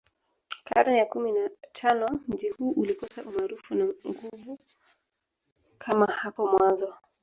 Karne 0.65 0.97
ya 0.97 1.05
kumi 1.05 1.31
na 1.31 1.49
tano 1.73 2.07
mji 2.27 2.49
huu 2.49 2.71
ulikosa 2.71 3.23
umaarufu 3.23 3.75
na 3.75 3.85
nguvu 3.85 4.59
kama 5.77 6.05
hapo 6.05 6.47
mwanzo 6.47 6.93